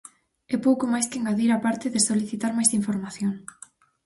[0.53, 3.33] E pouco máis que engadir á parte de solicitar máis información.